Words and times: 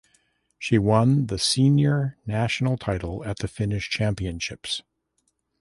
She 0.57 0.79
won 0.79 1.27
the 1.27 1.37
senior 1.37 2.17
national 2.25 2.75
title 2.75 3.23
at 3.23 3.37
the 3.37 3.47
Finnish 3.47 3.87
Championships. 3.91 4.81